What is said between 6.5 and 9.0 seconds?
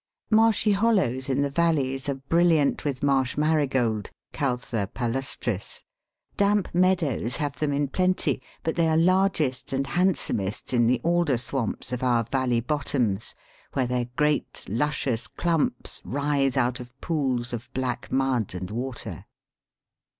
meadows have them in plenty, but they are